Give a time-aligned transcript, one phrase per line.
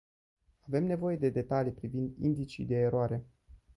[0.67, 3.23] Avem nevoie de detalii privind indicii de eroare.